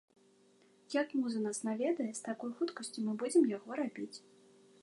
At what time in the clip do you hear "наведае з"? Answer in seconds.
1.69-2.25